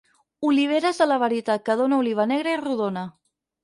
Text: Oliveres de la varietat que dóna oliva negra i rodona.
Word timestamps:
Oliveres 0.47 1.01
de 1.03 1.07
la 1.11 1.19
varietat 1.25 1.69
que 1.69 1.79
dóna 1.85 2.03
oliva 2.05 2.29
negra 2.35 2.59
i 2.59 2.63
rodona. 2.67 3.09